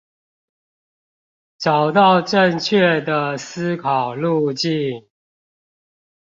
[1.59, 5.05] 找到正確的思考路徑